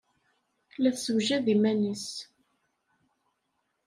[0.81, 2.07] La tessewjad iman-nnes.